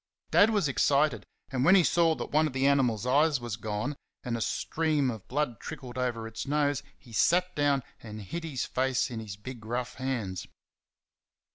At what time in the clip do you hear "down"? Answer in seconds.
7.55-7.83